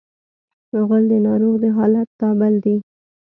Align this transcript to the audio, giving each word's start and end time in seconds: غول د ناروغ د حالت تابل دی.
غول 0.85 1.03
د 1.11 1.13
ناروغ 1.27 1.55
د 1.63 1.65
حالت 1.77 2.07
تابل 2.21 2.53
دی. 2.63 2.75